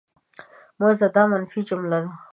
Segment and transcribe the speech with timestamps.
[0.79, 1.07] مه ځه!
[1.15, 2.11] دا منفي جمله ده.